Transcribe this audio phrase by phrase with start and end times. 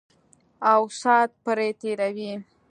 [0.71, 2.31] او سات پرې تېروي.